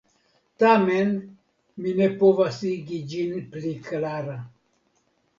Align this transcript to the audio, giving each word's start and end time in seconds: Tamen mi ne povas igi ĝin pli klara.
Tamen 0.61 1.09
mi 1.83 1.91
ne 1.99 2.07
povas 2.23 2.57
igi 2.69 3.01
ĝin 3.11 3.35
pli 3.53 3.75
klara. 3.89 4.39